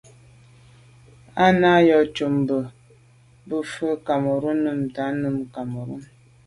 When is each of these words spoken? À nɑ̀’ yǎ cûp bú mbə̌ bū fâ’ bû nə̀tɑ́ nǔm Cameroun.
À 1.45 1.47
nɑ̀’ 1.59 1.79
yǎ 1.87 1.97
cûp 2.15 2.31
bú 2.31 2.37
mbə̌ 2.41 2.61
bū 3.47 3.57
fâ’ 3.71 3.87
bû 4.41 4.49
nə̀tɑ́ 4.63 5.07
nǔm 5.21 5.37
Cameroun. 5.53 6.03